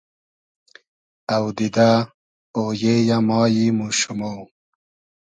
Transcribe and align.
اودیدۂ، 1.35 1.89
اۉیې 2.57 2.95
یۂ، 3.09 3.17
مایم 3.27 3.77
و 3.85 3.87
شومۉ 3.99 4.21